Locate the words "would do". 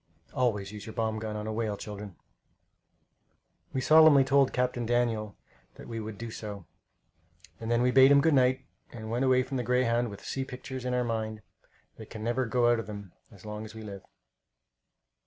5.99-6.31